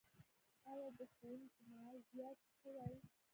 آیا 0.71 0.89
د 0.97 0.99
ښوونکو 1.13 1.61
معاش 1.71 1.99
زیات 2.13 2.39
شوی؟ 2.59 2.97